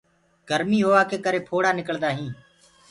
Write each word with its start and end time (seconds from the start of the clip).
گرمي 0.49 0.79
هوآ 0.85 1.01
ڪي 1.09 1.17
ڪري 1.25 1.39
ڦوڙآ 1.47 1.71
نِڪݪدآ 1.77 2.09
هينٚ۔ 2.17 2.35